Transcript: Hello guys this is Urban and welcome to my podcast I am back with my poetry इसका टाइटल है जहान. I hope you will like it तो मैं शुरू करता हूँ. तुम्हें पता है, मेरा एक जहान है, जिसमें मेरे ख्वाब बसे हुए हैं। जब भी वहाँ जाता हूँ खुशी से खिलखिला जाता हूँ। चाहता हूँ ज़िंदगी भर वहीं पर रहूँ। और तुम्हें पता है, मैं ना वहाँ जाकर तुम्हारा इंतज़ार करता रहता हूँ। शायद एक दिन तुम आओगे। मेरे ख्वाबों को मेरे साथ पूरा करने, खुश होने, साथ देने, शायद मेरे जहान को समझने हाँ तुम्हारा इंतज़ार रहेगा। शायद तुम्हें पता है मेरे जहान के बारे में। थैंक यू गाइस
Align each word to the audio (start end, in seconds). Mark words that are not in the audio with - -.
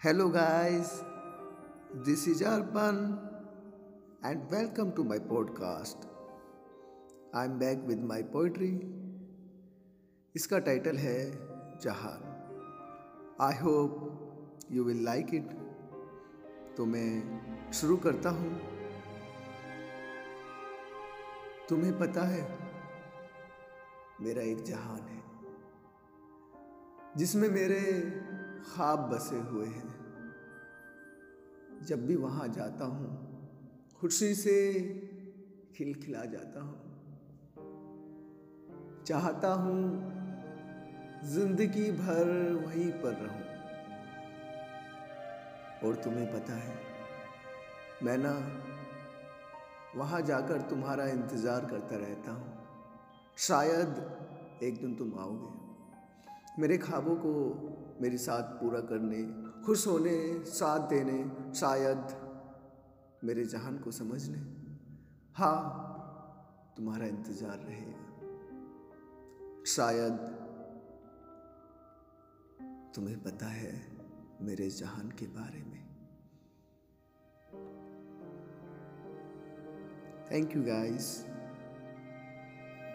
Hello 0.00 0.28
guys 0.28 0.90
this 2.04 2.26
is 2.28 2.42
Urban 2.44 3.00
and 4.26 4.42
welcome 4.52 4.90
to 4.90 5.02
my 5.04 5.18
podcast 5.18 6.06
I 7.36 7.46
am 7.46 7.58
back 7.58 7.82
with 7.88 8.04
my 8.04 8.22
poetry 8.32 8.70
इसका 10.34 10.58
टाइटल 10.58 10.96
है 10.96 11.18
जहान. 11.78 12.24
I 13.40 13.58
hope 13.58 14.64
you 14.70 14.84
will 14.84 15.04
like 15.04 15.34
it 15.34 15.52
तो 16.76 16.86
मैं 16.86 17.72
शुरू 17.72 17.96
करता 18.06 18.30
हूँ. 18.30 18.56
तुम्हें 21.68 21.98
पता 21.98 22.26
है, 22.26 22.42
मेरा 24.20 24.42
एक 24.42 24.62
जहान 24.64 25.06
है, 25.08 25.22
जिसमें 27.16 27.48
मेरे 27.50 27.80
ख्वाब 28.64 28.98
बसे 28.98 29.38
हुए 29.38 29.66
हैं। 29.66 29.98
जब 31.86 32.06
भी 32.06 32.16
वहाँ 32.16 32.48
जाता 32.48 32.84
हूँ 32.84 33.28
खुशी 34.00 34.34
से 34.34 34.56
खिलखिला 35.76 36.24
जाता 36.24 36.60
हूँ। 36.60 36.78
चाहता 39.06 39.52
हूँ 39.54 39.82
ज़िंदगी 41.24 41.90
भर 41.90 42.28
वहीं 42.66 42.90
पर 42.92 43.14
रहूँ। 43.14 43.48
और 45.84 45.94
तुम्हें 45.94 46.32
पता 46.32 46.54
है, 46.54 46.74
मैं 48.02 48.18
ना 48.18 48.32
वहाँ 49.96 50.20
जाकर 50.22 50.60
तुम्हारा 50.60 51.06
इंतज़ार 51.06 51.64
करता 51.64 51.96
रहता 51.96 52.32
हूँ। 52.32 52.58
शायद 53.38 54.60
एक 54.62 54.80
दिन 54.80 54.94
तुम 54.94 55.12
आओगे। 55.18 55.69
मेरे 56.60 56.76
ख्वाबों 56.78 57.16
को 57.16 57.30
मेरे 58.02 58.18
साथ 58.18 58.42
पूरा 58.42 58.80
करने, 58.80 59.22
खुश 59.64 59.86
होने, 59.86 60.44
साथ 60.44 60.88
देने, 60.88 61.52
शायद 61.54 62.16
मेरे 63.24 63.44
जहान 63.44 63.78
को 63.78 63.90
समझने 63.90 64.38
हाँ 65.36 66.74
तुम्हारा 66.76 67.06
इंतज़ार 67.06 67.58
रहेगा। 67.58 68.04
शायद 69.66 70.18
तुम्हें 72.94 73.22
पता 73.22 73.46
है 73.46 73.72
मेरे 74.42 74.70
जहान 74.70 75.08
के 75.08 75.26
बारे 75.26 75.62
में। 75.62 75.82
थैंक 80.32 80.56
यू 80.56 80.62
गाइस 80.62 81.29